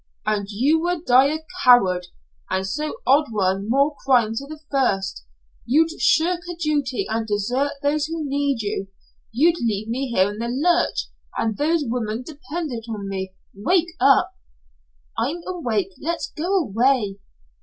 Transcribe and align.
"And 0.25 0.49
you 0.49 0.79
would 0.81 1.05
die 1.05 1.27
a 1.31 1.43
coward, 1.63 2.07
and 2.49 2.65
so 2.65 2.95
add 3.07 3.25
one 3.29 3.69
more 3.69 3.95
crime 4.03 4.33
to 4.33 4.47
the 4.47 4.59
first. 4.71 5.23
You'd 5.67 5.91
shirk 6.01 6.39
a 6.51 6.55
duty, 6.55 7.05
and 7.07 7.27
desert 7.27 7.73
those 7.83 8.07
who 8.07 8.27
need 8.27 8.63
you. 8.63 8.87
You'd 9.31 9.59
leave 9.63 9.89
me 9.89 10.11
in 10.17 10.39
the 10.39 10.47
lurch, 10.47 11.05
and 11.37 11.55
those 11.55 11.83
women 11.85 12.23
dependent 12.23 12.85
on 12.89 13.07
me 13.09 13.33
wake 13.53 13.93
up" 13.99 14.31
"I'm 15.19 15.43
awake. 15.45 15.91
Let's 15.99 16.31
go 16.35 16.51
away." 16.57 17.19